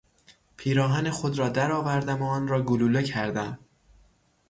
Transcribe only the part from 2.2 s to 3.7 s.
و آن را گلوله کردم.